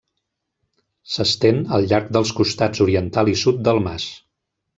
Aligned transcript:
S'estén 1.15 1.59
al 1.77 1.85
llarg 1.91 2.09
dels 2.17 2.31
costats 2.39 2.83
oriental 2.87 3.31
i 3.35 3.37
sud 3.45 3.61
del 3.71 3.83
mas. 3.91 4.09